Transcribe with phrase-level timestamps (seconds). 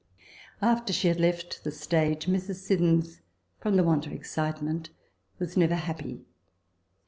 [0.63, 2.55] After she had left the stage, Mrs.
[2.55, 3.21] Siddons,
[3.59, 4.89] from the want of excitement,
[5.37, 6.25] was never happy.